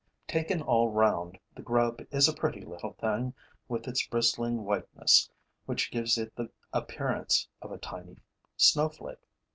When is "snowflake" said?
8.57-9.21